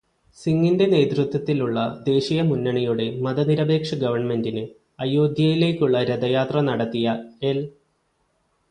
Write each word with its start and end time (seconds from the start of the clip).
സിങ്ങിന്റെ 0.37 0.85
നേതൃത്വത്തിലുള്ള 0.85 1.79
ദേശീയമുന്നണിയുടെ 2.07 3.19
മതനിരപേക്ഷ 3.19 3.95
ഗവണ്മെന്റിനെ, 3.95 4.65
അയോദ്ധ്യയിലേക്കുള്ള 4.99 6.03
രഥയാത്ര 6.03 6.61
നടത്തിയ 6.61 7.05
എല്. 7.43 7.63